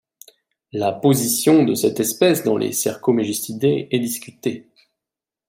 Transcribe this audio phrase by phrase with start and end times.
[0.73, 4.67] La position de cette espèce dans les Cercomegistidae est discutée.